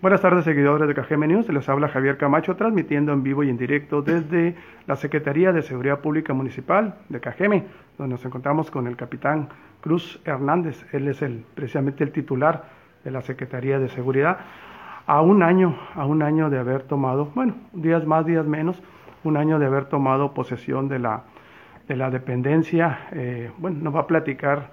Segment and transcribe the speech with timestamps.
[0.00, 1.48] Buenas tardes, seguidores de KGM News.
[1.48, 4.54] Les habla Javier Camacho, transmitiendo en vivo y en directo desde
[4.86, 7.64] la Secretaría de Seguridad Pública Municipal de KGM,
[7.98, 9.48] donde nos encontramos con el capitán
[9.80, 10.86] Cruz Hernández.
[10.94, 12.66] Él es el, precisamente el titular
[13.02, 14.38] de la Secretaría de Seguridad.
[15.04, 18.80] A un año, a un año de haber tomado, bueno, días más, días menos,
[19.24, 21.24] un año de haber tomado posesión de la,
[21.88, 23.00] de la dependencia.
[23.10, 24.70] Eh, bueno, nos va a platicar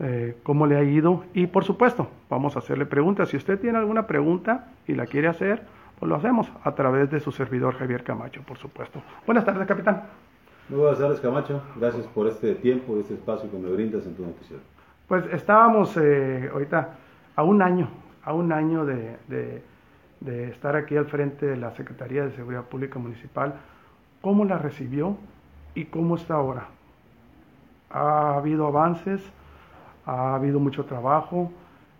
[0.00, 3.28] eh, cómo le ha ido y por supuesto vamos a hacerle preguntas.
[3.28, 5.62] Si usted tiene alguna pregunta y la quiere hacer,
[5.98, 9.00] pues lo hacemos a través de su servidor Javier Camacho, por supuesto.
[9.26, 10.02] Buenas tardes, capitán.
[10.68, 11.62] Muy buenas tardes, Camacho.
[11.76, 14.62] Gracias por este tiempo, este espacio que me brindas en tu noticiero.
[15.06, 16.94] Pues estábamos eh, ahorita
[17.36, 17.88] a un año,
[18.24, 19.16] a un año de,
[20.20, 23.54] de estar aquí al frente de la Secretaría de Seguridad Pública Municipal.
[24.22, 25.18] ¿Cómo la recibió
[25.74, 26.68] y cómo está ahora?
[27.90, 29.22] ¿Ha habido avances?
[30.06, 31.50] Ha habido mucho trabajo,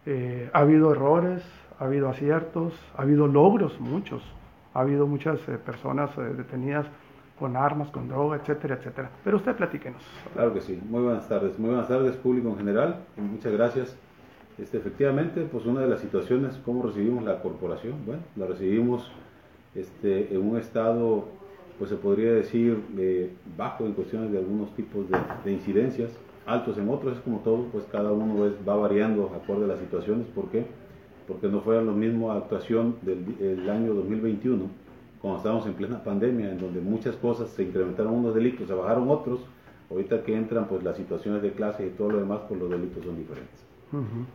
[0.07, 1.43] eh, ha habido errores,
[1.79, 4.23] ha habido aciertos, ha habido logros, muchos.
[4.75, 6.87] Ha habido muchas eh, personas eh, detenidas
[7.39, 9.11] con armas, con droga, etcétera, etcétera.
[9.25, 10.03] Pero usted platíquenos.
[10.35, 10.81] Claro que sí.
[10.89, 11.59] Muy buenas tardes.
[11.59, 12.97] Muy buenas tardes, público en general.
[13.17, 13.97] Muchas gracias.
[14.59, 17.95] Este, efectivamente, pues una de las situaciones, ¿cómo recibimos la corporación?
[18.07, 19.11] Bueno, la recibimos
[19.75, 21.29] este, en un estado,
[21.77, 22.81] pues se podría decir,
[23.57, 26.11] bajo en cuestiones de algunos tipos de, de incidencias
[26.47, 29.81] altos en otros, es como todo, pues cada uno es, va variando acorde a las
[29.81, 30.27] situaciones.
[30.29, 30.67] ¿Por qué?
[31.27, 34.65] Porque no fue la misma actuación del año 2021,
[35.21, 39.09] cuando estábamos en plena pandemia, en donde muchas cosas se incrementaron unos delitos, se bajaron
[39.09, 39.41] otros.
[39.91, 43.05] Ahorita que entran pues las situaciones de clase y todo lo demás, pues los delitos
[43.05, 43.65] son diferentes.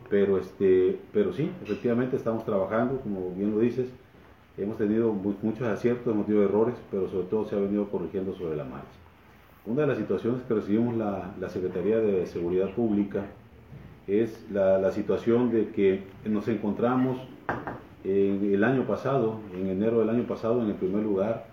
[0.08, 3.88] Pero este, pero sí, efectivamente estamos trabajando, como bien lo dices,
[4.56, 8.56] hemos tenido muchos aciertos, hemos tenido errores, pero sobre todo se ha venido corrigiendo sobre
[8.56, 8.99] la marcha.
[9.66, 13.26] Una de las situaciones que recibimos la, la Secretaría de Seguridad Pública
[14.06, 17.18] es la, situación de que nos encontramos
[18.04, 21.46] en el año pasado, en enero del año pasado, en el primer lugar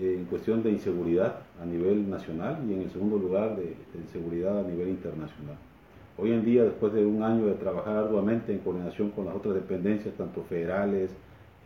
[0.00, 4.62] en cuestión de inseguridad a nivel nacional y en el segundo lugar de, inseguridad a
[4.64, 5.56] nivel internacional.
[6.16, 9.54] Hoy en día, después de un año de trabajar arduamente en coordinación con las otras
[9.54, 11.12] dependencias, tanto federales,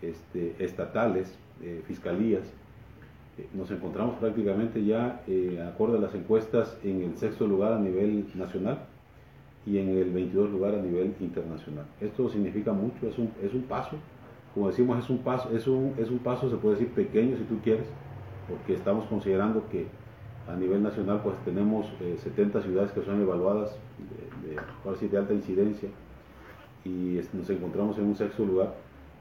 [0.02, 2.42] este, estatales, eh, fiscalías,
[3.54, 8.26] nos encontramos prácticamente ya, eh, acorde a las encuestas, en el sexto lugar a nivel
[8.34, 8.80] nacional
[9.66, 11.86] y en el 22 lugar a nivel internacional.
[12.00, 13.96] Esto significa mucho, es un, es un paso,
[14.54, 17.44] como decimos, es un paso, es un, es un paso, se puede decir pequeño si
[17.44, 17.86] tú quieres,
[18.48, 19.86] porque estamos considerando que
[20.48, 21.86] a nivel nacional pues tenemos
[22.18, 23.76] 70 eh, ciudades que son evaluadas
[24.42, 25.88] de, de, de alta incidencia
[26.84, 28.74] y nos encontramos en un sexto lugar,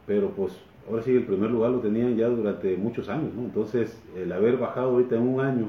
[0.08, 0.60] pero pues
[0.90, 3.44] ahora sí el primer lugar lo tenían ya durante muchos años, ¿no?
[3.44, 5.68] Entonces, el haber bajado ahorita en un año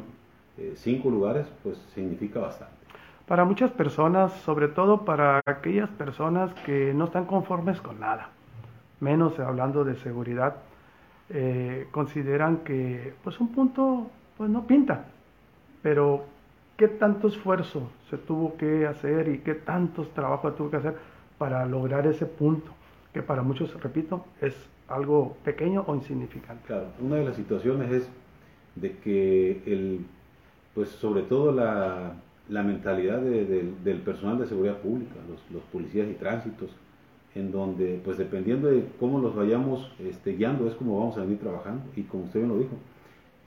[0.58, 2.74] eh, cinco lugares, pues significa bastante.
[3.26, 8.30] Para muchas personas, sobre todo para aquellas personas que no están conformes con nada,
[9.00, 10.56] menos hablando de seguridad,
[11.30, 15.06] eh, consideran que pues un punto pues no pinta,
[15.82, 16.24] pero
[16.76, 20.96] qué tanto esfuerzo se tuvo que hacer y qué tantos trabajos tuvo que hacer
[21.38, 22.70] para lograr ese punto,
[23.14, 24.54] que para muchos, repito, es
[24.88, 26.64] algo pequeño o insignificante.
[26.66, 28.08] Claro, una de las situaciones es
[28.76, 30.06] de que el,
[30.74, 32.14] pues sobre todo la,
[32.48, 36.70] mentalidad del personal de seguridad pública, los, los, policías y tránsitos,
[37.34, 41.38] en donde pues dependiendo de cómo los vayamos este, guiando es como vamos a venir
[41.38, 42.76] trabajando y como usted bien lo dijo,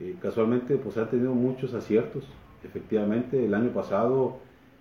[0.00, 2.24] eh, casualmente pues ha tenido muchos aciertos,
[2.64, 4.38] efectivamente el año pasado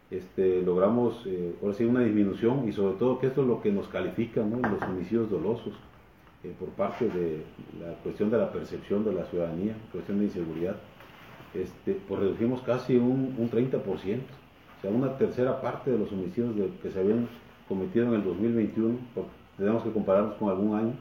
[0.10, 3.72] este, logramos eh, ahora sí una disminución y sobre todo que esto es lo que
[3.72, 4.58] nos califica ¿no?
[4.68, 5.74] los homicidios dolosos
[6.46, 7.42] eh, por parte de
[7.80, 10.76] la cuestión de la percepción de la ciudadanía, cuestión de inseguridad,
[11.56, 13.92] este, pues redujimos casi un, un 30%, o
[14.82, 17.28] sea, una tercera parte de los homicidios que se habían
[17.68, 18.96] cometido en el 2021,
[19.58, 20.94] tenemos que compararnos con algún año,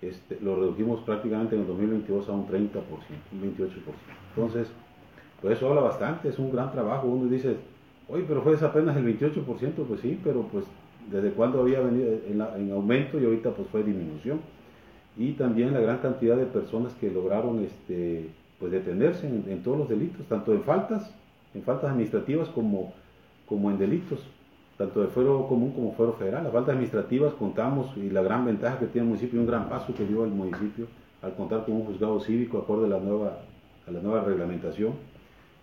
[0.00, 2.70] este, lo redujimos prácticamente en el 2022 a un 30%,
[3.32, 3.70] un 28%.
[4.34, 4.68] Entonces,
[5.42, 7.08] pues eso habla bastante, es un gran trabajo.
[7.08, 7.56] Uno dice,
[8.08, 9.44] oye, pero fue apenas el 28%,
[9.86, 10.64] pues sí, pero pues
[11.10, 14.40] desde cuándo había venido en, en aumento y ahorita pues fue disminución
[15.18, 18.30] y también la gran cantidad de personas que lograron este,
[18.60, 21.10] pues detenerse en, todos los delitos, tanto en faltas,
[21.54, 22.92] en faltas administrativas como,
[23.48, 24.20] como en delitos,
[24.76, 26.44] tanto de fuero común como fuero federal.
[26.44, 29.92] Las faltas administrativas contamos y la gran ventaja que tiene el municipio, un gran paso
[29.92, 30.86] que dio el municipio
[31.20, 33.40] al contar con un juzgado cívico acorde a la nueva,
[33.88, 34.92] a la nueva reglamentación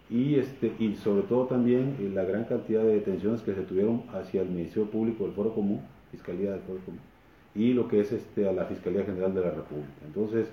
[0.10, 4.04] y, este, y sobre todo también eh, la gran cantidad de detenciones que se tuvieron
[4.14, 5.80] hacia el Ministerio Público del Foro Común,
[6.12, 7.15] Fiscalía del Foro Común
[7.56, 9.94] y lo que es este, a la Fiscalía General de la República.
[10.06, 10.48] Entonces,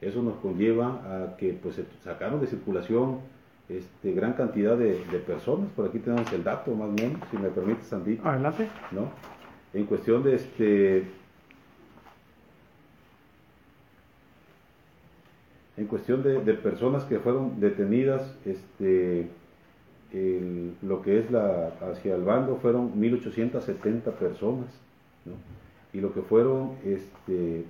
[0.00, 3.18] eso nos conlleva a que pues, se sacaron de circulación
[3.68, 4.94] este, gran cantidad de,
[5.26, 5.68] personas.
[5.72, 8.26] Por aquí tenemos el dato, más o menos, si me permite, Sandito.
[8.26, 8.68] Adelante.
[8.92, 9.10] ¿no?
[9.72, 11.04] En cuestión de este.
[15.76, 19.28] en cuestión de, personas que fueron detenidas, este,
[20.82, 24.68] lo que es la, hacia el bando fueron 1870 personas,
[25.24, 25.32] ¿no?
[25.94, 27.64] Y lo que fueron este,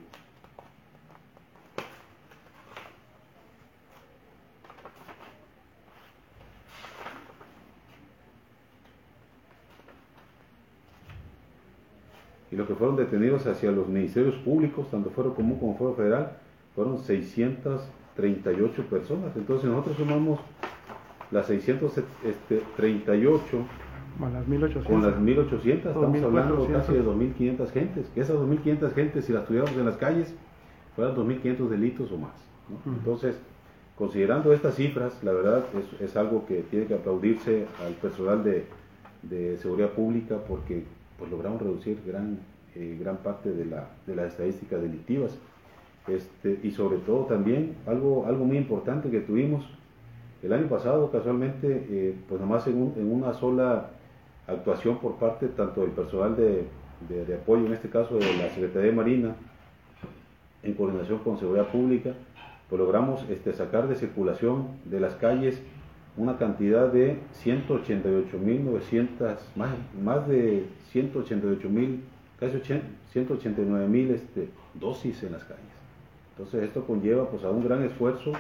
[12.51, 16.39] y lo que fueron detenidos hacia los ministerios públicos, tanto Fuero Común como Fuero Federal,
[16.75, 19.37] fueron 638 personas.
[19.37, 20.41] Entonces nosotros sumamos
[21.31, 23.59] las 638
[24.19, 28.07] con las 1800, con las 1800 estamos hablando casi de 2.500 gentes.
[28.15, 30.35] Que esas 2.500 gentes, si las tuviéramos en las calles,
[30.95, 32.33] fueran 2.500 delitos o más.
[32.87, 33.39] Entonces,
[33.97, 38.67] considerando estas cifras, la verdad es, es, algo que tiene que aplaudirse al personal de,
[39.23, 40.85] de seguridad pública porque
[41.19, 42.39] pues logramos reducir gran,
[42.75, 45.39] eh, gran parte de, la, de las estadísticas delictivas.
[46.07, 49.65] Este, y sobre todo también algo, algo muy importante que tuvimos
[50.43, 53.91] el año pasado, casualmente, eh, pues nomás en, en, una sola
[54.47, 56.67] actuación por parte tanto del personal de,
[57.09, 59.35] de, apoyo, en este caso de la Secretaría de Marina,
[60.63, 62.13] en coordinación con Seguridad Pública,
[62.69, 65.61] pues logramos este, sacar de circulación de las calles
[66.17, 69.71] una cantidad de 188.900, más,
[70.03, 72.01] más de 188.000,
[72.39, 75.65] casi 189.000 este, dosis en las calles.
[76.37, 78.33] Entonces esto conlleva pues a un gran esfuerzo,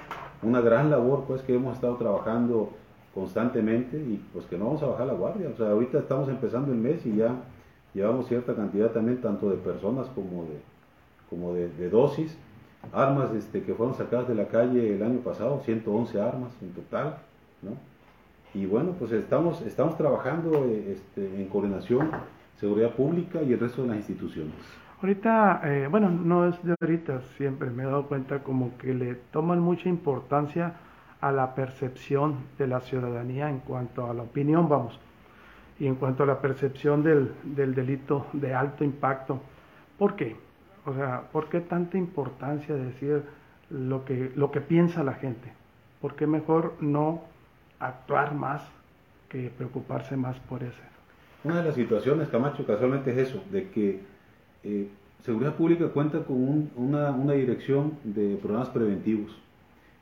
[0.42, 2.70] una gran labor pues que hemos estado trabajando
[3.14, 5.48] constantemente y pues que no vamos a bajar la guardia.
[5.48, 7.34] O sea, ahorita estamos empezando el mes y ya
[7.94, 10.60] llevamos cierta cantidad también tanto de personas como de,
[11.30, 12.36] como de, dosis.
[12.92, 17.16] Armas este, que fueron sacadas de la calle el año pasado, 111 armas en total
[18.54, 22.10] y bueno, pues estamos, estamos trabajando eh, este, en coordinación,
[22.56, 24.54] seguridad pública y el resto de las instituciones.
[25.02, 29.16] Ahorita, eh, bueno, no es de ahorita, siempre me he dado cuenta como que le
[29.32, 30.74] toman mucha importancia
[31.24, 34.98] a la percepción de la ciudadanía en cuanto a la opinión, vamos,
[35.78, 39.40] y en cuanto a la percepción del, del delito de alto impacto.
[39.98, 40.36] ¿Por qué?
[40.86, 43.22] O sea, ¿por qué tanta importancia de decir
[43.70, 45.52] lo que, lo que piensa la gente?
[46.00, 47.22] ¿Por qué mejor no
[47.78, 48.62] actuar más
[49.28, 50.80] que preocuparse más por eso.
[51.42, 54.00] Una de las situaciones, Camacho, casualmente es eso, de que
[54.62, 54.88] eh,
[55.22, 59.36] Seguridad Pública cuenta con una, una, dirección de programas preventivos.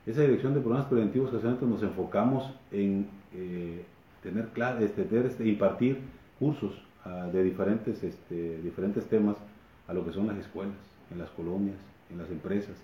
[0.05, 3.83] Esa dirección de programas preventivos, casualmente nos enfocamos en eh,
[4.21, 4.49] tener,
[4.81, 5.99] este, este, impartir
[6.37, 6.73] cursos
[7.05, 9.37] ah, de diferentes, este, diferentes temas
[9.87, 10.75] a lo que son las escuelas,
[11.09, 11.77] en las colonias,
[12.11, 12.75] en las empresas.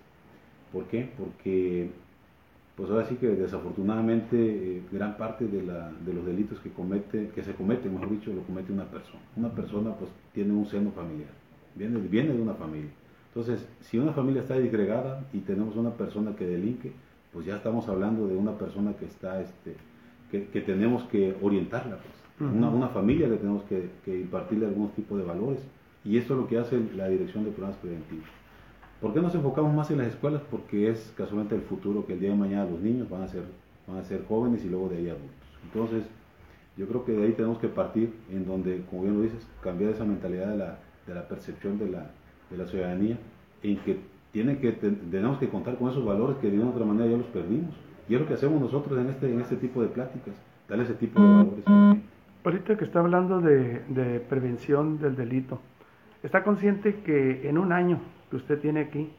[0.71, 1.09] ¿Por qué?
[1.17, 1.89] Porque
[2.77, 7.31] pues ahora sí que desafortunadamente eh, gran parte de, la, de, los delitos que comete,
[7.35, 9.19] que se cometen, mejor dicho, lo comete una persona.
[9.35, 11.31] Una persona pues tiene un seno familiar,
[11.75, 12.91] viene, viene de una familia.
[13.27, 16.93] Entonces, si una familia está disgregada y tenemos una persona que delinque,
[17.39, 19.73] pues ya estamos hablando de una persona que está, este,
[20.29, 22.51] que, que tenemos que orientarla, pues.
[22.51, 25.61] una, una, familia que tenemos que, que impartirle algún tipo de valores.
[26.03, 28.27] Y eso es lo que hace la Dirección de Programas Preventivos.
[28.99, 30.41] ¿Por qué nos enfocamos más en las escuelas?
[30.51, 33.43] Porque es casualmente el futuro que el día de mañana los niños van a ser,
[33.87, 35.47] van a ser jóvenes y luego de ahí adultos.
[35.63, 36.03] Entonces,
[36.75, 39.91] yo creo que de ahí tenemos que partir en donde, como bien lo dices, cambiar
[39.91, 42.11] esa mentalidad de la, de la percepción de la,
[42.49, 43.17] de la ciudadanía,
[43.63, 43.97] en que,
[44.31, 47.17] tiene que tenemos que contar con esos valores que de una u otra manera ya
[47.17, 47.73] los perdimos.
[48.07, 50.33] Y es lo que hacemos nosotros en este, en este tipo de pláticas,
[50.67, 51.63] darle ese tipo de valores.
[52.43, 55.59] Ahorita que está hablando de, de prevención del delito,
[56.23, 59.09] ¿está consciente que en un año que usted tiene aquí,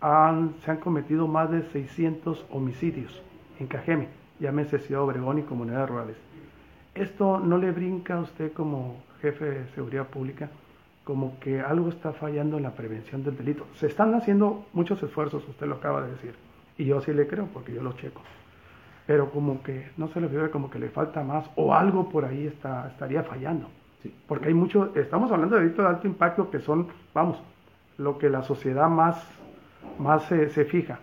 [0.00, 3.22] se han cometido más de 600 homicidios
[3.58, 6.16] en Cajeme, llámese Ciudad Obregón y comunidades rurales.
[6.94, 10.48] ¿Esto no le brinca a usted como jefe de seguridad pública
[11.08, 13.66] como que algo está fallando en la prevención del delito?
[13.76, 16.34] Se están haciendo muchos esfuerzos, usted lo acaba de decir,
[16.76, 18.20] y yo sí le creo porque yo lo checo.
[19.06, 22.26] Pero como que no se le ve como que le falta más o algo por
[22.26, 23.70] ahí está, estaría fallando.
[24.26, 27.42] Porque hay mucho, estamos hablando de delitos de alto impacto que son, vamos,
[27.96, 29.16] lo que la sociedad más,
[29.98, 31.00] más se, fija,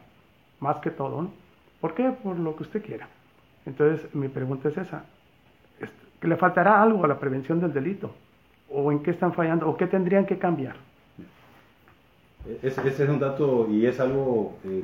[0.59, 1.23] más que todo.
[1.23, 1.31] ¿no?
[1.81, 2.11] ¿Por qué?
[2.11, 3.07] Por lo que usted quiera.
[3.65, 5.03] Entonces, mi pregunta es esa.
[6.21, 8.13] ¿Que ¿Le faltará algo a la prevención del delito?
[8.69, 9.69] ¿O en qué están fallando?
[9.69, 10.75] ¿O qué tendrían que cambiar?
[12.61, 14.83] Ese, es un dato y es algo eh,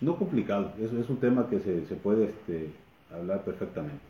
[0.00, 2.70] no complicado, es, es un tema que se, se puede este,
[3.14, 4.00] hablar perfectamente.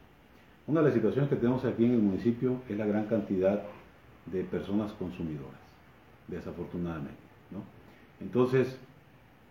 [0.67, 3.63] Una de las situaciones que tenemos aquí en el municipio es la gran cantidad
[4.27, 5.61] de personas consumidoras,
[6.29, 7.23] desafortunadamente.
[8.21, 8.79] Entonces,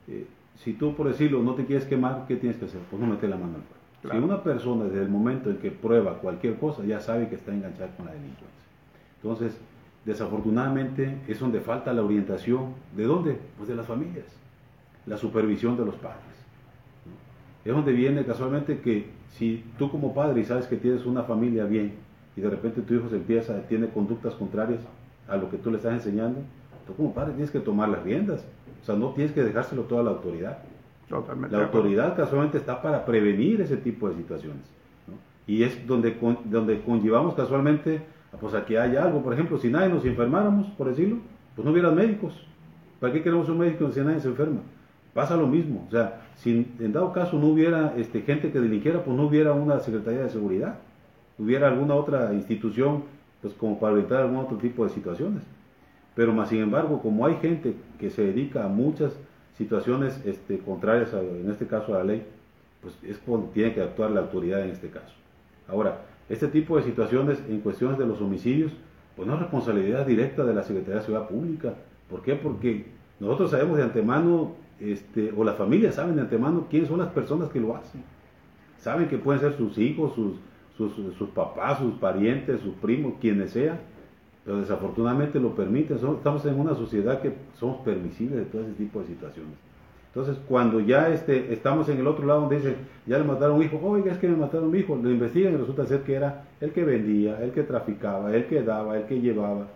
[0.07, 0.25] eh,
[0.63, 2.79] si tú, por decirlo, no te quieres quemar, ¿qué tienes que hacer?
[2.89, 3.81] Pues no meter la mano al fuego.
[4.01, 7.53] Si una persona desde el momento en que prueba cualquier cosa, ya sabe que está
[7.53, 8.60] enganchada con la delincuencia.
[9.21, 9.57] Entonces,
[10.05, 12.73] desafortunadamente es donde falta la orientación.
[12.95, 13.37] ¿De dónde?
[13.57, 14.25] Pues de las familias.
[15.05, 16.19] La supervisión de los padres.
[17.63, 21.65] es donde viene casualmente que si tú como padre y sabes que tienes una familia
[21.65, 21.93] bien
[22.35, 24.79] y de repente tu hijo se empieza, tiene conductas contrarias
[25.27, 26.39] a lo que tú le estás enseñando,
[26.87, 28.45] tú como padre tienes que tomar las riendas.
[28.81, 30.59] O sea, no tienes que dejárselo toda la autoridad.
[31.07, 31.55] Totalmente.
[31.55, 34.63] La autoridad casualmente está para prevenir ese tipo de situaciones.
[35.45, 38.01] Y es donde, donde conllevamos casualmente
[38.39, 39.21] pues a que haya algo.
[39.23, 41.17] Por ejemplo, si nadie nos enfermáramos, por decirlo,
[41.55, 42.33] pues no hubiera médicos.
[42.99, 44.61] ¿Para qué queremos un médico si nadie se enferma?
[45.13, 45.85] Pasa lo mismo.
[45.87, 49.53] O sea, si en dado caso no hubiera este, gente que delinquiera, pues no hubiera
[49.53, 50.75] una Secretaría de Seguridad.
[51.37, 53.03] Hubiera alguna otra institución,
[53.41, 55.43] pues como para evitar algún otro tipo de situaciones.
[56.15, 59.13] Pero más sin embargo, como hay gente que se dedica a muchas
[59.57, 62.23] situaciones este, contrarias, en este caso a la ley,
[62.81, 63.19] pues es
[63.53, 65.13] tiene que actuar la autoridad en este caso.
[65.67, 68.71] Ahora, este tipo de situaciones en cuestiones de los homicidios,
[69.15, 71.73] pues no es responsabilidad directa de la Secretaría de Ciudad Pública.
[72.09, 72.35] ¿Por qué?
[72.35, 72.85] Porque
[73.19, 77.49] nosotros sabemos de antemano, este, o las familias saben de antemano quiénes son las personas
[77.49, 78.03] que lo hacen.
[78.77, 80.33] Saben que pueden ser sus hijos, sus,
[80.77, 83.91] sus, sus papás, sus parientes, sus primos, quienes sean
[84.43, 85.97] pero desafortunadamente lo permiten.
[85.97, 89.53] Estamos en una sociedad que somos permisibles de todo ese tipo de situaciones.
[90.13, 92.75] Entonces, cuando ya este, estamos en el otro lado donde dicen,
[93.05, 95.57] ya le mataron un hijo, oiga, es que me mataron un hijo, lo investigan y
[95.57, 99.21] resulta ser que era el que vendía, el que traficaba, el que daba, el que
[99.21, 99.67] llevaba.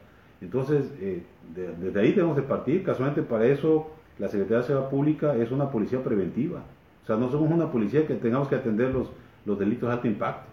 [0.42, 1.24] Entonces, eh,
[1.56, 2.84] desde ahí tenemos que partir.
[2.84, 3.88] Casualmente para eso
[4.20, 6.60] la Secretaría de Seguridad Pública es una policía preventiva.
[7.04, 9.10] O sea, no somos una policía que tengamos que atender los,
[9.46, 10.48] los delitos de alto impacto.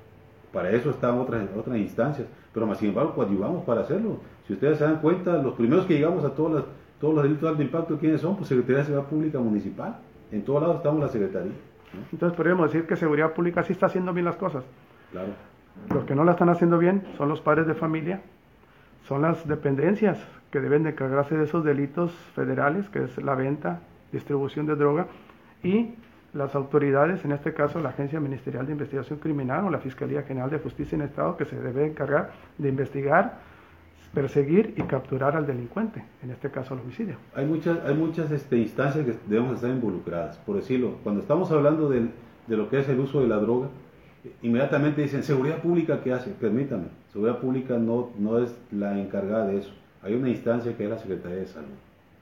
[0.53, 4.19] Para eso están otras, otras instancias, pero más sin embargo coadyuvamos para hacerlo.
[4.47, 6.65] Si ustedes se dan cuenta, los primeros que llegamos a todos los,
[7.03, 8.37] todos los delitos de alto impacto, ¿quiénes son?
[8.37, 9.97] Pues Secretaría de Seguridad Pública Municipal.
[10.31, 11.53] En todos lados estamos la Secretaría.
[12.13, 14.63] Entonces podríamos decir que Seguridad Pública sí está haciendo bien las cosas.
[15.11, 15.31] Claro.
[15.93, 18.23] Los que no la están haciendo bien son los padres de familia,
[19.09, 23.81] son las dependencias que deben de encargarse de esos delitos federales, que es la venta,
[24.13, 25.09] distribución de droga,
[25.65, 25.97] y
[26.35, 30.51] las autoridades, en este caso la Agencia Ministerial de Investigación Criminal o la Fiscalía General
[30.51, 33.41] de Justicia en Estado, que se debe encargar de investigar,
[34.15, 37.17] perseguir y capturar al delincuente, en este caso el homicidio.
[37.35, 40.37] Hay muchas, hay muchas este, instancias que debemos estar involucradas.
[40.39, 42.09] Por decirlo, cuando estamos hablando de,
[42.47, 43.69] de lo que es el uso de la droga,
[44.43, 46.31] inmediatamente dicen, seguridad pública, ¿qué hace?
[46.31, 49.73] Permítame, seguridad pública no, no es la encargada de eso.
[50.03, 51.69] Hay una instancia que es la Secretaría de Salud,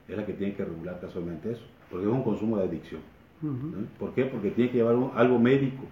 [0.07, 3.01] es la que tiene que regular casualmente eso, porque es un consumo de adicción.
[3.97, 4.25] ¿Por qué?
[4.25, 5.83] Porque tiene que llevar algo médico.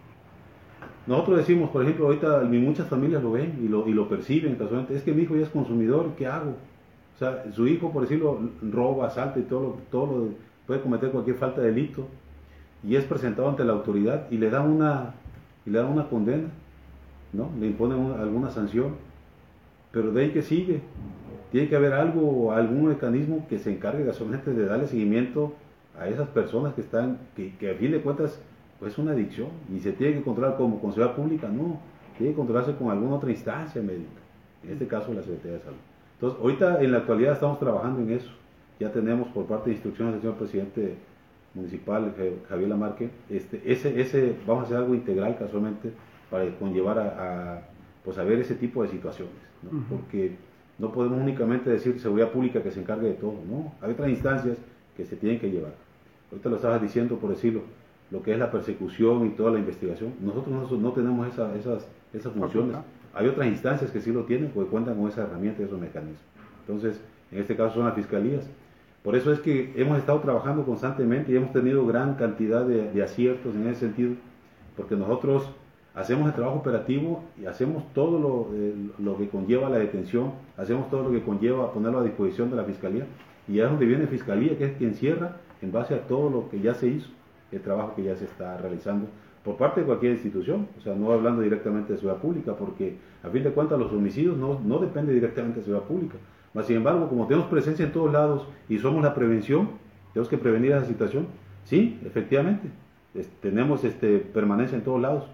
[1.10, 4.96] Nosotros decimos, por ejemplo, ahorita muchas familias lo ven y lo, y lo perciben casualmente,
[4.96, 6.51] es que mi hijo ya es consumidor, ¿qué hago?
[7.16, 10.28] O sea, su hijo, por decirlo, roba, asalta y todo lo, todo
[10.68, 12.06] puede cometer cualquier falta de delito
[12.84, 15.16] y es presentado ante la autoridad y le dan una,
[15.66, 16.50] y le una condena,
[17.34, 17.50] ¿no?
[17.60, 18.94] Le imponen alguna sanción,
[19.92, 20.82] pero de ahí que sigue.
[21.51, 25.54] Tiene que haber algo, algún mecanismo que se encargue casualmente de darle seguimiento
[26.00, 28.39] a esas personas que están, que, que a fin de cuentas,
[28.80, 31.80] pues es una adicción y se tiene que controlar como con seguridad pública, no,
[32.18, 34.22] tiene que controlarse con alguna otra instancia médica,
[34.64, 35.78] en este caso la Secretaría de Salud.
[36.16, 38.30] Entonces, ahorita en la actualidad estamos trabajando en eso,
[38.80, 40.96] ya tenemos por parte de instrucciones del señor presidente
[41.54, 42.14] municipal,
[42.48, 45.92] Javier Lamarque, este, ese, ese, vamos a hacer algo integral casualmente
[46.30, 47.62] para conllevar a,
[48.04, 49.34] pues a ver ese tipo de situaciones,
[49.90, 50.36] porque
[50.78, 54.58] no podemos únicamente decir seguridad pública que se encargue de todo, no, hay otras instancias
[54.96, 55.74] que se tienen que llevar.
[56.32, 57.64] Ahorita lo estabas diciendo por decirlo,
[58.12, 62.78] lo que es la persecución y toda la investigación, nosotros no, tenemos esas, esas funciones.
[63.13, 66.22] Hay otras instancias que sí lo tienen porque cuentan con esa herramienta y esos mecanismos.
[66.62, 67.01] Entonces,
[67.32, 68.48] en este caso son las fiscalías.
[69.04, 73.56] Por eso es que hemos estado trabajando constantemente y hemos tenido gran cantidad de, aciertos
[73.56, 74.13] en ese sentido,
[74.75, 75.50] porque nosotros
[75.96, 80.89] hacemos el trabajo operativo y hacemos todo lo, eh, lo, que conlleva la detención, hacemos
[80.89, 83.06] todo lo que conlleva ponerlo a disposición de la Fiscalía,
[83.48, 86.60] y es donde viene Fiscalía, que es quien cierra en base a todo lo que
[86.60, 87.10] ya se hizo,
[87.51, 89.08] el trabajo que ya se está realizando
[89.44, 93.29] por parte de cualquier institución, o sea, no hablando directamente de ciudad pública, porque a
[93.29, 96.18] fin de cuentas los homicidios no, no dependen directamente de ciudad pública.
[96.53, 99.70] Mas, sin embargo, como tenemos presencia en todos lados y somos la prevención,
[100.13, 101.27] tenemos que prevenir esa situación.
[101.63, 102.70] Sí, efectivamente,
[103.41, 105.25] tenemos este, permanencia en todos lados,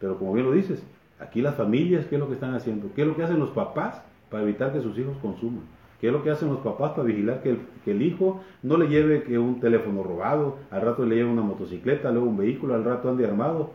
[0.00, 0.84] pero como bien lo dices,
[1.18, 2.88] aquí las familias, ¿qué es lo que están haciendo?
[2.94, 5.62] ¿Qué es lo que hacen los papás para evitar que sus hijos consuman?
[6.00, 7.56] ¿Qué es lo que hacen los papás para vigilar que
[7.90, 12.10] el, hijo no le lleve que un teléfono robado, al rato le lleve una motocicleta,
[12.10, 13.70] luego un vehículo, al rato ande armado?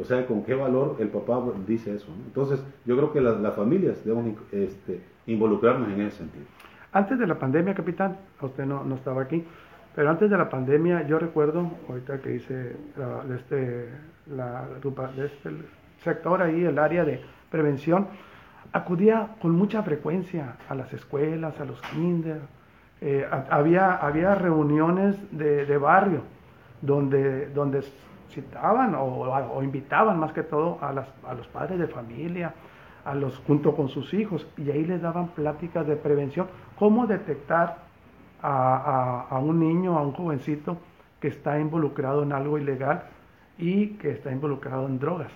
[0.00, 2.06] O sea, ¿con qué valor el papá dice eso?
[2.26, 6.44] Entonces, yo creo que las familias debemos este, involucrarnos en ese sentido.
[6.92, 9.44] Antes de la pandemia, capitán, usted no, no estaba aquí,
[9.94, 13.88] pero antes de la pandemia, yo recuerdo, ahorita que hice de este,
[14.34, 14.66] la,
[15.16, 15.50] de este
[16.02, 18.06] sector ahí, el área de prevención,
[18.72, 22.40] acudía con mucha frecuencia a las escuelas, a los kinder.
[23.00, 26.22] Eh, había, había reuniones de, barrio
[26.82, 27.82] donde, donde
[28.30, 32.54] citaban o, invitaban más que todo a, las, a los padres de familia,
[33.04, 36.46] a los junto con sus hijos, y ahí les daban pláticas de prevención,
[36.78, 37.78] cómo detectar
[38.42, 40.76] a, a, un niño, a un jovencito
[41.20, 43.04] que está involucrado en algo ilegal
[43.58, 45.32] y que está involucrado en drogas.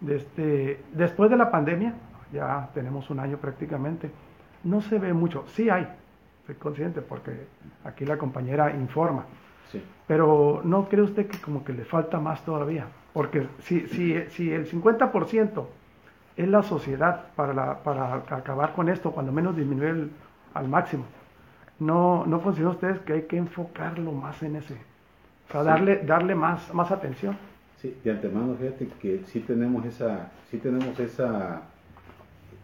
[0.00, 1.94] Desde, después de la pandemia,
[2.34, 4.10] ya tenemos un año prácticamente,
[4.64, 5.88] no se ve mucho, sí hay,
[6.46, 7.46] soy consciente porque
[7.84, 9.24] aquí la compañera informa,
[10.06, 12.86] pero ¿no cree usted que como que le falta más todavía?
[13.12, 15.64] Porque si, si, si el 50%
[16.36, 20.10] es la sociedad para, la, para acabar con esto, cuando menos disminuir
[20.52, 21.04] al máximo,
[21.78, 24.74] ¿no, ¿no consideran ustedes que hay que enfocarlo más en ese?
[25.48, 27.36] O sea, darle, darle más, más atención.
[27.80, 31.62] Sí, de antemano, fíjate que sí tenemos esa, sí tenemos esa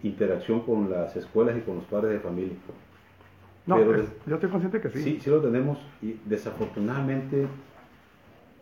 [0.03, 2.55] interacción con las escuelas y con los padres de familia.
[3.67, 5.03] No, yo estoy consciente que sí.
[5.03, 7.47] Sí, sí lo tenemos y desafortunadamente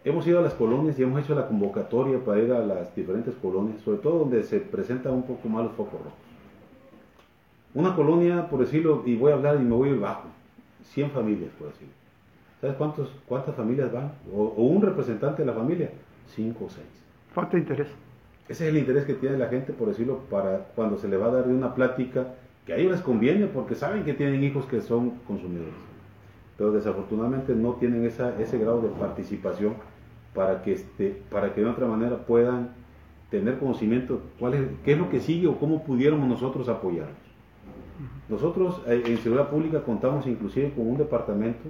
[0.05, 3.35] hemos ido a las colonias y hemos hecho la convocatoria para ir a las diferentes
[3.37, 6.19] colonias, sobre todo donde se presentan un poco más los focos rojos.
[7.75, 10.29] Una colonia, por decirlo, y voy a hablar y me voy a ir bajo,
[10.83, 11.93] 100 familias, por decirlo.
[12.61, 14.13] ¿Sabes cuántos, cuántas familias van?
[14.35, 15.91] O, o un representante de la familia,
[16.35, 16.85] 5 o 6.
[17.33, 17.89] Falta interés.
[18.49, 21.27] Ese es el interés que tiene la gente, por decirlo, para cuando se le va
[21.27, 22.29] a dar una plática
[22.65, 25.75] que a ellos les conviene porque saben que tienen hijos que son consumidores.
[26.57, 29.75] Pero desafortunadamente no tienen esa, ese grado de participación
[30.35, 32.71] para que, este, para que de otra manera puedan
[33.31, 37.17] tener conocimiento cuál es, qué es lo que sigue o cómo pudiéramos nosotros apoyarlos.
[38.31, 41.69] Nosotros eh, en Seguridad Pública contamos inclusive con un departamento,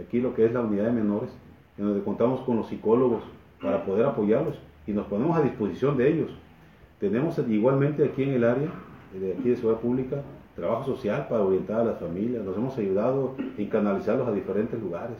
[0.00, 1.30] aquí lo que es la unidad de menores,
[1.76, 3.22] en donde contamos con los psicólogos
[3.60, 4.56] para poder apoyarlos
[4.88, 6.30] y nos ponemos a disposición de ellos.
[6.98, 8.70] Tenemos igualmente aquí en el área,
[9.12, 10.22] de aquí de Ciudad Pública,
[10.56, 15.16] trabajo social para orientar a las familias, nos hemos ayudado en canalizarlos a diferentes lugares,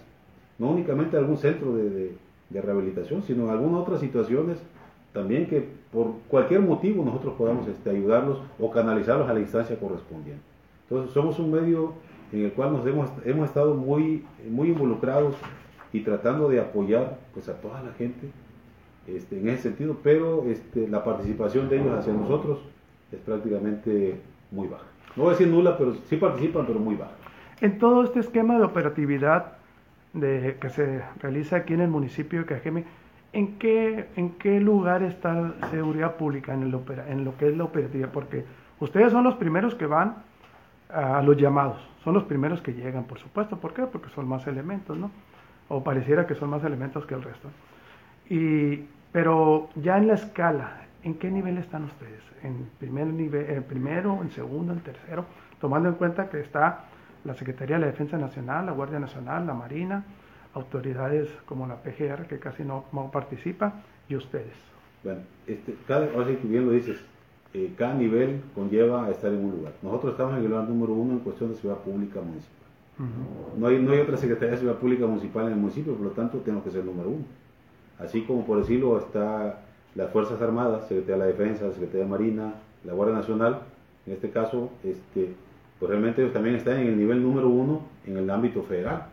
[0.59, 2.17] no únicamente a algún centro de,
[2.51, 4.57] rehabilitación, sino en algunas otras situaciones
[5.13, 10.43] también que por cualquier motivo nosotros podamos este, ayudarlos o canalizarlos a la instancia correspondiente.
[10.89, 11.93] Entonces somos un medio
[12.33, 15.35] en el cual nos hemos, hemos estado muy, muy involucrados
[15.93, 18.31] y tratando de apoyar pues, a toda la gente
[19.09, 22.61] este, en ese sentido, pero este, la participación de ellos hacia nosotros
[23.11, 24.85] es prácticamente muy baja.
[25.17, 27.13] No voy a decir nula, pero sí participan, pero muy baja.
[27.61, 29.55] En todo este esquema de operatividad
[30.13, 32.85] que se realiza aquí en el municipio de Cajeme,
[33.33, 37.65] ¿en qué, ¿en qué lugar está seguridad pública en, el en lo que es la
[37.65, 38.09] operativa?
[38.09, 38.45] Porque
[38.81, 40.17] ustedes son los primeros que van
[40.89, 43.57] a los llamados, son los primeros que llegan, por supuesto.
[43.59, 43.83] ¿Por qué?
[43.83, 45.11] Porque son más elementos, ¿no?
[45.69, 47.49] O pareciera que son más elementos que el resto.
[48.31, 52.23] Y pero ya en la escala, ¿en qué nivel están ustedes?
[52.43, 55.25] ¿En primer nivel, en primero, en segundo, en tercero?
[55.61, 56.85] Tomando en cuenta que está
[57.25, 60.05] la Secretaría de la Defensa Nacional, la Guardia Nacional, la Marina,
[60.55, 63.73] autoridades como la PGR, que casi no, participa,
[64.09, 64.55] y ustedes.
[65.03, 66.99] Bueno, este, cada, ahora que bien lo dices,
[67.55, 69.73] eh, cada nivel conlleva estar en un lugar.
[69.83, 72.57] Nosotros estamos en el lugar número uno en cuestión de ciudad pública municipal.
[73.57, 76.11] no, hay, no hay otra Secretaría de Ciudad Pública Municipal en el municipio, por lo
[76.11, 77.25] tanto tenemos que ser el número uno
[77.99, 79.61] así como por decirlo está
[79.95, 83.61] las Fuerzas Armadas, Secretaría de la Defensa, Secretaría de Marina, la Guardia Nacional,
[84.07, 85.35] en este caso, este,
[85.79, 89.07] pues realmente ellos también están en el nivel número uno en el ámbito federal.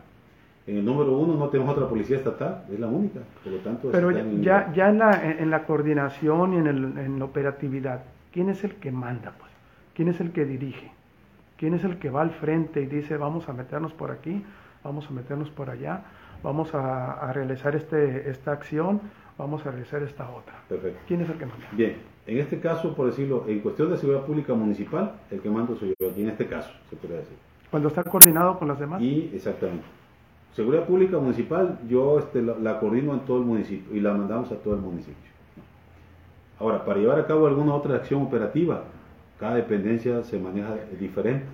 [0.66, 3.90] En el número uno no tenemos otra policía estatal, es la única, por lo tanto...
[3.92, 8.48] Pero ya, ya en, la, en la coordinación y en, el, en la operatividad, ¿quién
[8.48, 9.32] es el que manda?
[9.38, 9.50] Pues?
[9.94, 10.90] ¿Quién es el que dirige?
[11.56, 14.44] ¿Quién es el que va al frente y dice vamos a meternos por aquí,
[14.82, 16.02] vamos a meternos por allá?
[16.46, 19.00] Vamos a, realizar este, esta acción,
[19.36, 20.54] vamos a realizar esta otra.
[20.68, 21.00] Perfecto.
[21.08, 21.66] ¿Quién es el que manda?
[21.72, 25.74] Bien, en este caso, por decirlo, en cuestión de seguridad pública municipal, el que manda
[25.76, 27.36] soy yo, aquí en este caso, se podría decir.
[27.68, 29.02] Cuando está coordinado con las demás.
[29.02, 29.84] Y, exactamente.
[30.54, 34.54] Seguridad pública municipal, yo este, la, coordino en todo el municipio y la mandamos a
[34.54, 35.16] todo el municipio.
[36.60, 38.84] Ahora, para llevar a cabo alguna otra acción operativa,
[39.40, 41.46] cada dependencia se maneja diferente.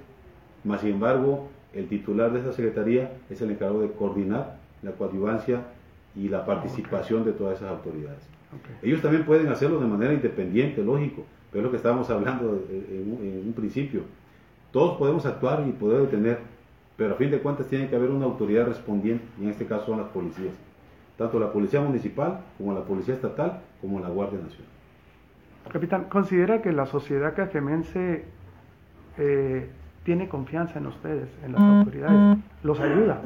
[0.65, 5.63] Más sin embargo, el titular de esa secretaría es el encargado de coordinar la coadyuvancia
[6.15, 8.29] y la participación de todas esas autoridades.
[8.83, 13.47] Ellos también pueden hacerlo de manera independiente, lógico, pero es lo que estábamos hablando en,
[13.47, 14.03] un principio.
[14.71, 16.39] Todos podemos actuar y poder detener,
[16.97, 19.87] pero a fin de cuentas tiene que haber una autoridad respondiente, y en este caso
[19.87, 20.53] son las policías,
[21.17, 24.69] tanto la policía municipal como la policía estatal como la Guardia Nacional.
[25.71, 28.25] Capitán, ¿considera que la sociedad cajemense
[29.17, 29.69] eh,
[30.05, 32.39] tiene confianza en ustedes, en las autoridades?
[32.63, 33.23] ¿Los ayuda?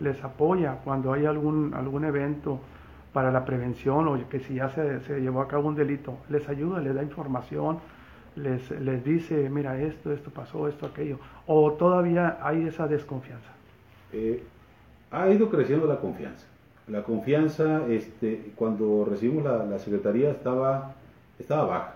[0.00, 2.60] Les apoya cuando hay algún, algún evento
[3.12, 6.48] para la prevención o que si ya se, se llevó a cabo un delito, les
[6.48, 7.78] ayuda, les da información,
[8.36, 13.50] les, les dice, mira esto, esto pasó, esto, aquello, o todavía hay esa desconfianza.
[14.12, 14.42] Eh,
[15.10, 16.46] ha ido creciendo la confianza.
[16.86, 20.94] La confianza, este, cuando recibimos la, la secretaría estaba,
[21.38, 21.94] estaba baja.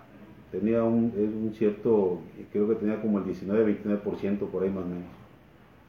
[0.50, 2.20] Tenía un, un, cierto,
[2.52, 5.21] creo que tenía como el 19-29% por ahí más o menos.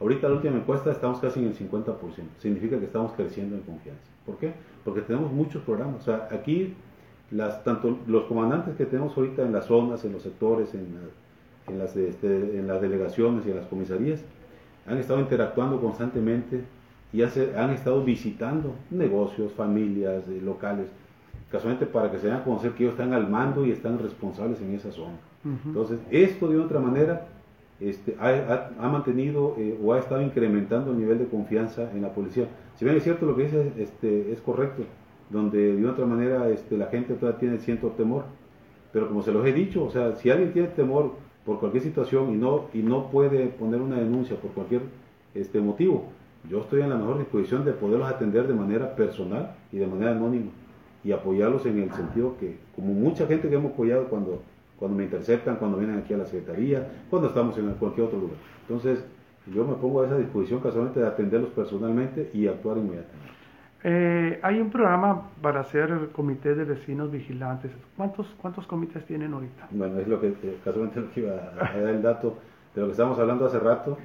[0.03, 1.95] Ahorita la última encuesta estamos casi en el 50%.
[2.37, 4.03] Significa que estamos creciendo en confianza.
[4.25, 4.51] ¿Por qué?
[4.83, 6.01] Porque tenemos muchos programas.
[6.01, 6.73] O sea, aquí
[7.31, 10.87] las, tanto los comandantes que tenemos ahorita en las zonas, en los sectores, en,
[11.69, 14.21] en, las, este, en las delegaciones y en las comisarías,
[14.85, 16.59] han estado interactuando constantemente
[17.13, 20.87] y han estado visitando negocios, familias, eh, locales,
[21.49, 24.59] casualmente para que se den a conocer que ellos están al mando y están responsables
[24.59, 25.15] en esa zona.
[25.65, 27.27] Entonces, esto de otra manera
[27.79, 32.45] este, ha, mantenido eh, o ha estado incrementando el nivel de confianza en la policía.
[32.75, 34.83] Si bien es cierto lo que dice este, es correcto,
[35.29, 38.23] donde de otra manera este, la gente todavía tiene cierto temor,
[38.91, 41.13] pero como se los he dicho, o sea, si alguien tiene temor
[41.45, 44.81] por cualquier situación y no, y no puede poner una denuncia por cualquier
[45.62, 46.05] motivo,
[46.49, 50.12] yo estoy en la mejor disposición de poderlos atender de manera personal y de manera
[50.12, 50.51] anónima
[51.03, 54.41] y apoyarlos en el sentido que, como mucha gente que hemos apoyado cuando,
[54.83, 58.35] cuando me interceptan, cuando vienen aquí a la Secretaría, cuando estamos en cualquier otro lugar.
[58.67, 59.05] Entonces,
[59.47, 63.31] yo me pongo a esa disposición casualmente de atenderlos personalmente y actuar inmediatamente.
[63.85, 67.71] Eh, hay un programa para hacer comités de vecinos vigilantes.
[67.95, 69.69] ¿Cuántos, cuántos comités tienen ahorita?
[69.71, 72.35] Bueno, es lo que eh, casualmente lo que iba a, dar el dato
[72.75, 73.97] de lo que estábamos hablando hace rato.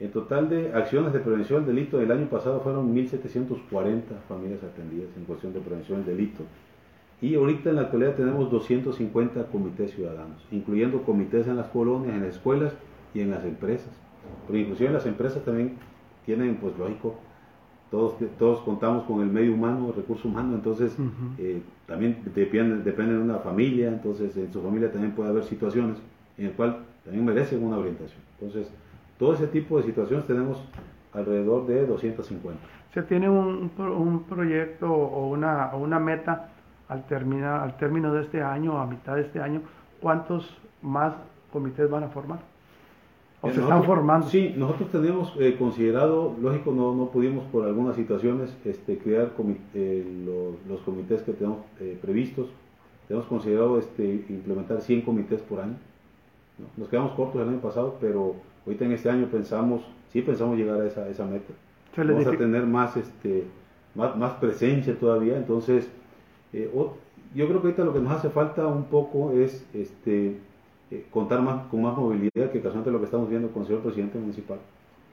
[0.00, 5.08] En total de acciones de prevención del delito del año pasado fueron 1.740 familias atendidas
[5.16, 6.44] en cuestión de prevención del delito.
[7.22, 12.20] Y ahorita en la actualidad tenemos 250 comités ciudadanos, incluyendo comités en las colonias, en
[12.20, 12.72] las escuelas
[13.12, 13.90] y en las empresas.
[14.46, 15.76] Pero inclusive las empresas también
[16.24, 17.16] tienen, pues lógico,
[17.90, 20.96] todos, todos contamos con el medio humano, el recurso humano, entonces
[21.38, 25.98] eh, también depende, depende de una familia, entonces en su familia también puede haber situaciones
[26.38, 28.20] en las cuales también merecen una orientación.
[28.38, 28.70] Entonces,
[29.18, 30.62] todo ese tipo de situaciones tenemos
[31.12, 32.60] alrededor de 250.
[32.94, 36.52] ¿Se tiene un, un proyecto o una, una meta
[36.90, 39.62] al, terminar, al término de este año, a mitad de este año,
[40.00, 41.14] cuántos más
[41.52, 42.40] comités van a formar?
[43.42, 44.26] ¿O se están formando?
[44.28, 49.30] Sí, nosotros tenemos eh, considerado, lógico, no, no pudimos por algunas situaciones este, crear
[49.74, 50.04] eh,
[50.68, 52.48] los, comités que tenemos eh, previstos.
[53.08, 55.76] Tenemos considerado este, implementar 100 comités por año.
[56.76, 58.34] Nos quedamos cortos el año pasado, pero
[58.66, 61.54] ahorita en este año pensamos, sí pensamos llegar a esa, esa meta.
[61.96, 63.44] Vamos a tener más, este,
[63.94, 65.88] más, más presencia todavía, entonces
[66.52, 70.38] yo creo que ahorita lo que nos hace falta un poco es este,
[70.90, 73.82] eh, contar más, con más movilidad, que casualmente lo que estamos viendo con el señor
[73.82, 74.58] presidente municipal,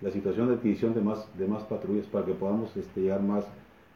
[0.02, 3.46] la situación de adquisición de más, de más patrullas para que podamos este, llegar más,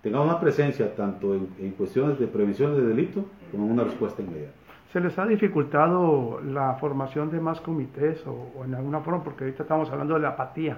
[0.03, 4.53] tengamos más presencia tanto en, cuestiones de prevención de delito como en una respuesta inmediata.
[4.93, 9.23] ¿Se les ha dificultado la formación de más comités o, en alguna forma?
[9.23, 10.77] Porque ahorita estamos hablando de la apatía,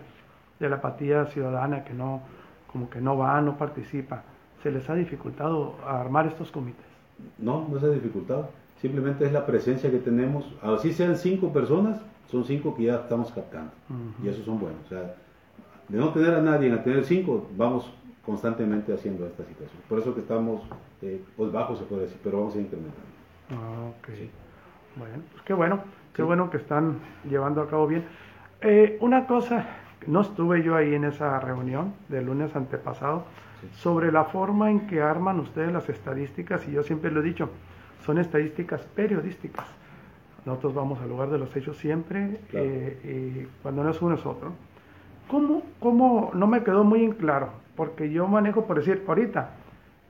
[0.60, 2.22] de la apatía ciudadana que no,
[2.72, 4.24] como que no va, no participa.
[4.64, 6.86] ¿Se les ha dificultado armar estos comités?
[7.38, 8.50] No, no se ha dificultado
[8.84, 13.32] simplemente es la presencia que tenemos, así sean cinco personas, son cinco que ya estamos
[13.32, 13.72] captando,
[14.22, 14.82] y esos son buenos.
[14.86, 15.16] O sea,
[15.88, 17.90] de no tener a nadie, a tener cinco, vamos
[18.26, 19.82] constantemente haciendo esta situación.
[19.88, 20.64] Por eso que estamos,
[21.02, 23.06] eh, pues bajos se puede decir, pero vamos a incrementar.
[23.52, 24.10] Ah, ok.
[24.98, 25.80] Bueno, pues qué bueno,
[26.14, 27.00] qué bueno que están
[27.30, 28.04] llevando a cabo bien.
[28.60, 29.66] Eh, una cosa,
[30.08, 33.24] no estuve yo ahí en esa reunión del lunes antepasado,
[33.76, 37.50] sobre la forma en que arman ustedes las estadísticas, y yo siempre lo he dicho,
[38.06, 39.66] son estadísticas periodísticas.
[40.46, 44.52] Nosotros vamos al lugar de los hechos siempre, eh, cuando no es uno es otro.
[45.28, 46.32] ¿Cómo, ¿Cómo?
[46.34, 49.52] No me quedó muy en claro, porque yo manejo, por decir, ahorita,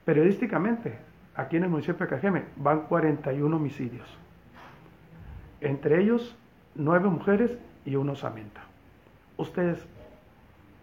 [0.06, 0.98] periodísticamente,
[1.36, 4.08] aquí en el municipio de Cajeme, van 41 homicidios.
[5.62, 6.36] Entre ellos,
[6.76, 8.62] nueve mujeres y uno osamenta.
[9.38, 9.86] Ustedes,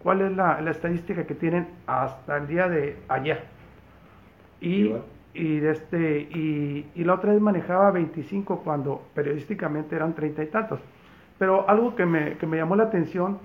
[0.03, 3.45] ¿cuál es la, la, estadística que tienen hasta el día de ayer?
[4.61, 4.93] Y
[5.33, 10.81] y, este, y, y, la otra vez manejaba 25 cuando periodísticamente eran 30 y tantos.
[11.39, 13.39] Pero algo que me, que me llamó la atención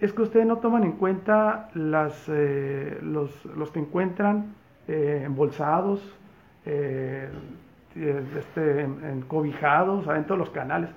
[0.00, 4.54] es que ustedes no toman en cuenta las, eh, los, los, que encuentran
[4.88, 6.00] eh, embolsados,
[6.64, 7.28] eh,
[7.94, 10.90] este, encobijados, adentro de los canales.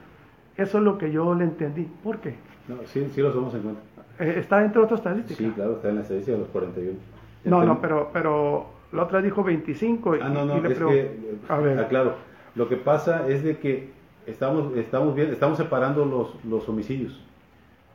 [0.57, 1.83] Eso es lo que yo le entendí.
[2.03, 2.35] ¿Por qué?
[2.67, 3.81] No, sí, sí lo tomamos en cuenta.
[4.19, 5.37] ¿Está dentro de otra estadística?
[5.37, 6.99] Sí, claro, está en la estadística de los 41.
[7.45, 10.15] No, no, pero, pero la otra dijo 25.
[10.21, 11.87] Ah, no, no, es que, a ver.
[11.87, 12.15] claro,
[12.55, 13.91] lo que pasa es de que
[14.27, 17.23] estamos, estamos, bien, estamos separando los, los homicidios.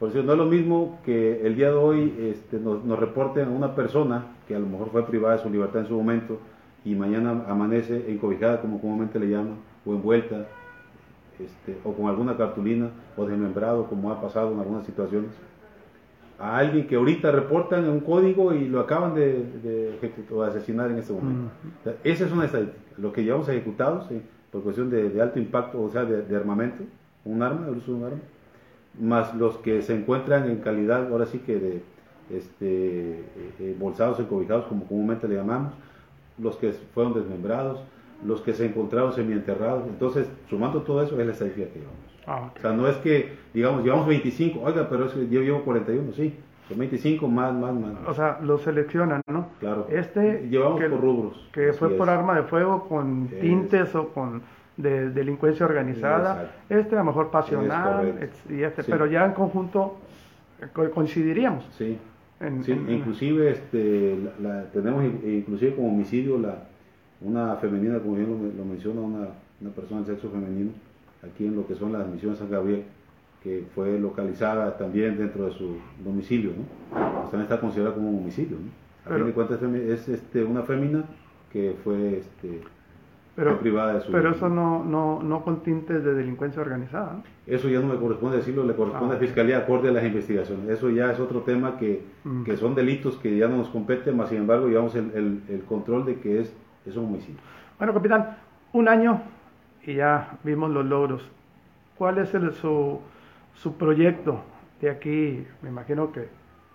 [0.01, 3.49] Por eso no es lo mismo que el día de hoy este, nos, nos, reporten
[3.49, 6.39] a una persona que a lo mejor fue privada de su libertad en su momento
[6.85, 9.57] y mañana amanece encobijada, como comúnmente le llaman,
[9.87, 10.47] o envuelta,
[11.39, 15.31] este, o con alguna cartulina o desmembrado, como ha pasado en algunas situaciones.
[16.39, 19.99] A alguien que ahorita reportan un código y lo acaban de, de,
[20.47, 21.51] asesinar en ese momento.
[22.03, 22.79] esa es una estadística.
[22.99, 24.07] Lo que llevamos ejecutados
[24.51, 26.85] por cuestión de, alto impacto, o sea, de, armamento,
[27.25, 28.21] un arma, el uso de un arma,
[29.01, 31.83] más los que se encuentran en calidad, ahora sí que de
[32.31, 33.25] este, eh,
[33.61, 35.73] eh, bolsados encobijados, como comúnmente le llamamos,
[36.39, 37.81] los que fueron desmembrados,
[38.25, 39.87] los que se encontraron semienterrados.
[39.89, 42.04] Entonces, sumando todo eso, es la estadística que llevamos.
[42.27, 45.63] Ah, o sea, no es que, digamos, llevamos 25, oiga, pero es que yo llevo
[45.63, 46.35] 41, sí.
[46.69, 47.93] Son 25 más, más, más.
[48.07, 49.49] O sea, lo seleccionan, ¿no?
[49.61, 49.87] Claro.
[49.91, 50.49] Este.
[50.49, 51.49] Llevamos por rubros.
[51.53, 54.43] Que fue por arma de fuego con tintes o con
[54.77, 56.53] de delincuencia organizada.
[56.69, 58.31] Este a lo mejor pasional.
[58.49, 59.99] y este, Pero ya en conjunto
[60.61, 61.69] eh, coincidiríamos.
[61.77, 61.99] Sí.
[62.67, 66.65] inclusive este, la, tenemos inclusive como homicidio la,
[67.21, 69.29] una femenina, como bien lo, lo menciona, una,
[69.61, 70.71] una persona de sexo femenino
[71.25, 72.85] aquí en lo que son las misiones San Gabriel,
[73.43, 76.65] que fue localizada también dentro de su domicilio, ¿no?
[76.91, 79.11] Pues también está considerada como un homicidio, ¿no?
[79.11, 81.05] A fin de cuentas es este, una fémina
[81.53, 82.63] que fue este,
[83.37, 87.23] pero, privada de su Pero eso no, no, no con tintes de delincuencia organizada.
[87.47, 90.05] Eso ya no me corresponde decirlo, le corresponde a la ah, Fiscalía acorde a las
[90.05, 90.69] investigaciones.
[90.71, 92.45] Eso ya es otro tema que, mm.
[92.45, 95.65] que son delitos que ya no nos competen, más sin embargo llevamos el, el, el
[95.65, 96.57] control de que es,
[96.87, 97.41] es un homicidio.
[97.79, 98.39] Bueno, capitán,
[98.73, 99.21] un año
[99.87, 101.31] y ya vimos los logros.
[101.99, 103.01] ¿Cuál es el, su,
[103.55, 104.41] su proyecto
[104.81, 105.47] de aquí?
[105.63, 106.29] Me imagino que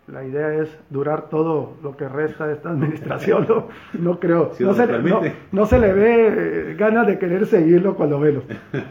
[0.07, 3.47] la idea es durar todo lo que resta de esta administración.
[3.93, 4.51] No, creo.
[4.59, 4.87] no, se,
[5.51, 6.27] no, se, le ve
[6.71, 8.43] eh, ganas de querer seguirlo cuando velo.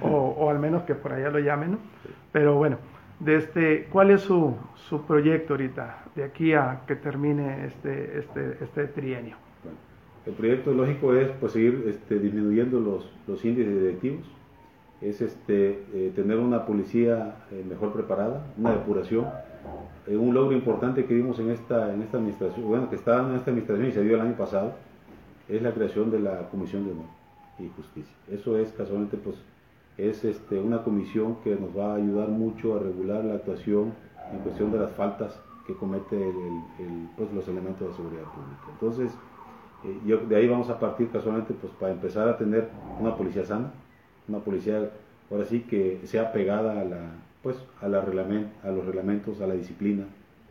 [0.02, 1.78] O, o, al menos que por allá lo llamen.
[2.32, 2.78] Pero bueno,
[3.20, 8.58] de este, ¿cuál es su, su proyecto ahorita de aquí a que termine este, este,
[8.62, 9.36] este trienio?
[10.28, 14.26] El proyecto lógico es pues, seguir este, disminuyendo los, los índices directivos,
[15.00, 19.26] es este, eh, tener una policía eh, mejor preparada, una depuración.
[20.06, 23.36] Eh, un logro importante que vimos en esta, en esta administración, bueno, que está en
[23.36, 24.74] esta administración y se dio el año pasado,
[25.48, 27.06] es la creación de la Comisión de Honor
[27.58, 28.14] y Justicia.
[28.30, 29.36] Eso es casualmente, pues,
[29.96, 33.94] es este, una comisión que nos va a ayudar mucho a regular la actuación
[34.30, 38.64] en cuestión de las faltas que comete el, pues, los elementos de seguridad pública.
[38.72, 39.16] Entonces,
[39.84, 42.68] eh, de ahí vamos a partir casualmente pues para empezar a tener
[43.00, 43.70] una policía sana,
[44.28, 44.90] una policía
[45.30, 47.00] ahora sí que sea pegada a la
[47.42, 50.04] pues a, los reglamentos, a la disciplina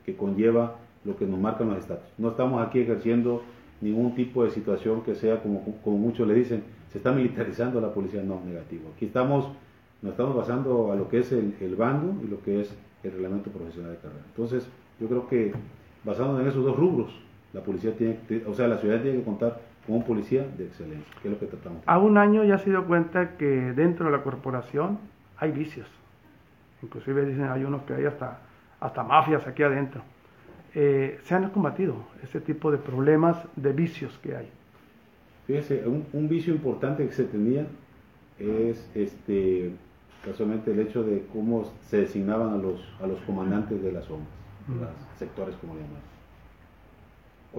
[0.05, 2.03] que conlleva lo que nos marcan los estados.
[2.17, 3.43] No estamos aquí ejerciendo
[3.81, 7.93] ningún tipo de situación que sea como, como muchos le dicen, se está militarizando la
[7.93, 8.89] policía, no, negativo.
[8.95, 9.49] Aquí estamos,
[10.01, 13.11] nos estamos basando a lo que es el, el bando y lo que es el
[13.11, 14.23] reglamento profesional de carrera.
[14.29, 14.67] Entonces,
[14.99, 15.53] yo creo que
[16.03, 17.13] basándonos en esos dos rubros,
[17.53, 21.13] la policía tiene, o sea, la ciudad tiene que contar con un policía de excelencia,
[21.21, 21.81] que es lo que tratamos.
[21.85, 24.99] A un año ya se dio cuenta que dentro de la corporación
[25.37, 25.87] hay vicios.
[26.83, 28.39] Inclusive dicen hay unos que hay hasta,
[28.79, 30.01] hasta mafias aquí adentro.
[30.75, 34.49] Eh, se han combatido ese tipo de problemas de vicios que hay.
[35.47, 37.65] Fíjese, un, vicio importante que se tenía
[38.37, 39.71] es este
[40.23, 44.27] casualmente el hecho de cómo se designaban a los, a los comandantes de las zonas,
[44.67, 46.16] los sectores como llamamos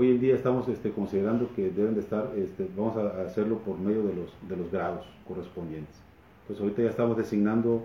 [0.01, 3.81] Hoy en día estamos este, considerando que deben de estar, este, vamos a hacerlo por
[3.81, 6.01] medio de los, de los grados correspondientes.
[6.47, 7.83] Pues ahorita ya estamos designando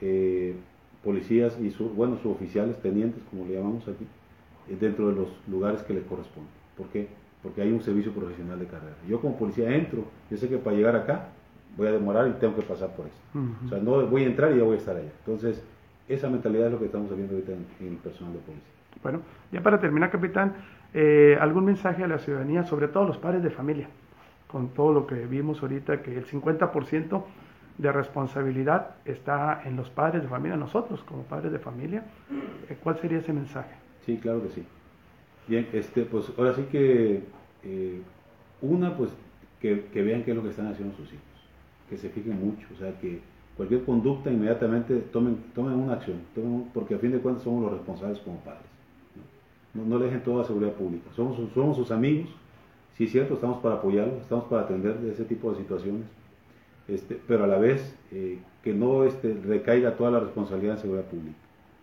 [0.00, 0.54] eh,
[1.02, 4.06] policías y, su, bueno, suboficiales, tenientes, como le llamamos aquí,
[4.68, 6.52] eh, dentro de los lugares que les corresponden.
[6.76, 7.08] ¿Por qué?
[7.42, 8.94] Porque hay un servicio profesional de carrera.
[9.08, 11.30] Yo como policía entro, yo sé que para llegar acá
[11.76, 13.18] voy a demorar y tengo que pasar por esto.
[13.66, 15.10] O sea, no voy a entrar y ya voy a estar allá.
[15.26, 15.60] Entonces,
[16.08, 18.78] esa mentalidad es lo que estamos viendo ahorita en el personal de policía.
[19.02, 19.20] Bueno,
[19.52, 20.54] ya para terminar, capitán,
[20.94, 23.88] eh, algún mensaje a la ciudadanía, sobre todo a los padres de familia,
[24.46, 27.22] con todo lo que vimos ahorita, que el 50%
[27.76, 32.04] de responsabilidad está en los padres de familia, nosotros como padres de familia.
[32.68, 33.74] Eh, ¿Cuál sería ese mensaje?
[34.06, 34.64] Sí, claro que sí.
[35.46, 37.22] Bien, este, pues ahora sí que
[37.64, 38.00] eh,
[38.62, 39.10] una, pues
[39.60, 41.24] que, vean qué es lo que están haciendo sus hijos,
[41.88, 43.20] que se fijen mucho, o sea, que
[43.56, 46.20] cualquier conducta inmediatamente tomen, tomen una acción,
[46.72, 48.77] porque a fin de cuentas somos los responsables como padres
[49.74, 51.10] no, le dejen toda seguridad pública.
[51.14, 52.28] Somos, somos sus amigos,
[52.96, 56.04] sí es cierto, estamos para apoyarlos, estamos para atender ese tipo de situaciones,
[56.88, 61.04] este, pero a la vez eh, que no este, recaiga toda la responsabilidad en seguridad
[61.04, 61.36] pública.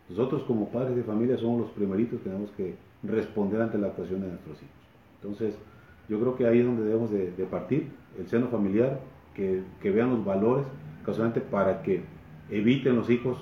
[0.09, 4.21] Nosotros como padres de familia somos los primeritos que tenemos que responder ante la actuación
[4.21, 4.75] de nuestros hijos.
[5.21, 5.55] Entonces,
[6.07, 7.87] yo creo que ahí es donde debemos de, partir,
[8.19, 8.99] el seno familiar,
[9.33, 10.65] que, que, vean los valores,
[11.03, 12.03] casualmente para que
[12.49, 13.37] eviten los hijos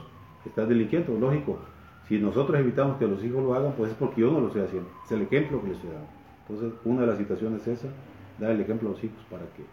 [0.45, 1.59] estar delinquiendo, lógico,
[2.07, 4.63] si nosotros evitamos que los hijos lo hagan, pues es porque yo no lo estoy
[4.63, 4.89] haciendo.
[5.05, 6.07] Es el ejemplo que les estoy dando.
[6.47, 7.87] Entonces, una de las situaciones es esa,
[8.39, 9.63] dar el ejemplo a los hijos para que,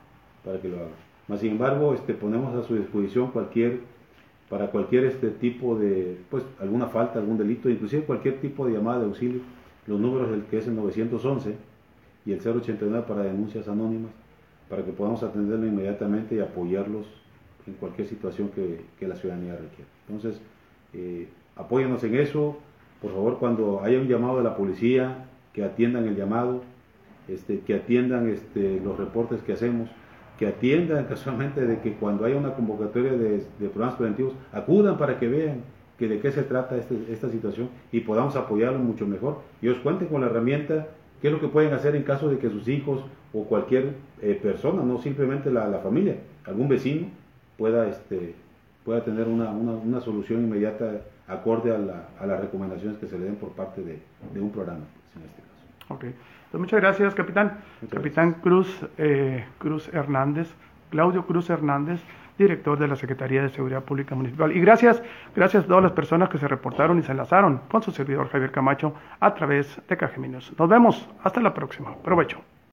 [0.45, 1.11] para que lo hagan.
[1.27, 3.81] Mas, sin embargo, este, ponemos a su disposición cualquier
[4.51, 8.99] para cualquier este tipo de, pues, alguna falta, algún delito, inclusive cualquier tipo de llamada
[8.99, 9.40] de auxilio,
[9.87, 11.55] los números del que es el 911
[12.27, 14.11] y el 089 para denuncias anónimas,
[14.69, 17.07] para que podamos atenderlo inmediatamente y apoyarlos
[17.64, 19.88] en cualquier situación que, la ciudadanía requiera.
[20.09, 20.40] Entonces,
[20.95, 21.29] eh,
[21.61, 22.57] apóyanos en eso,
[23.01, 26.62] por favor, cuando haya un llamado de la policía, que atiendan el llamado,
[27.29, 29.88] este, que atiendan este, los reportes que hacemos,
[30.38, 35.29] que atiendan casualmente de que cuando haya una convocatoria de, programas preventivos, acudan para que
[35.29, 35.62] vean
[35.99, 39.40] que de qué se trata este, esta situación y podamos apoyarlos mucho mejor.
[39.61, 40.88] Y os cuenten con la herramienta,
[41.20, 44.38] qué es lo que pueden hacer en caso de que sus hijos o cualquier eh,
[44.42, 47.09] persona, no simplemente la, familia, algún vecino,
[47.59, 48.35] pueda, este,
[48.85, 53.25] pueda tener una, una, solución inmediata acorde a, la, a, las recomendaciones que se le
[53.25, 54.01] den por parte de,
[54.35, 54.85] de un programa,
[55.16, 55.95] en este caso.
[55.95, 56.14] Okay.
[56.51, 57.59] Pues muchas gracias, capitán.
[57.88, 60.49] capitán Cruz, eh, Cruz Hernández,
[60.90, 62.01] Claudio Cruz Hernández,
[62.37, 64.51] director de la Secretaría de Seguridad Pública Municipal.
[64.51, 65.01] Y gracias,
[65.37, 68.51] gracias a todas las personas que se reportaron y se enlazaron con su servidor Javier
[68.51, 70.53] Camacho a través de Cajeminos.
[70.59, 71.95] Nos vemos, hasta la próxima.
[72.03, 72.40] Provecho.